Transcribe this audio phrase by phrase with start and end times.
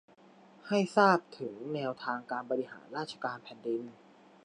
[0.67, 3.83] ให้ทราบถึงแนวทางการบริหารราชการแผ่นดิน